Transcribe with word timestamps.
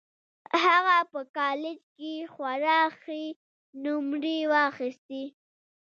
هغه 0.63 0.97
په 1.11 1.21
کالج 1.37 1.79
کې 1.95 2.11
خورا 2.31 2.81
ښې 3.01 3.23
نومرې 3.83 4.39
واخيستې 4.51 5.23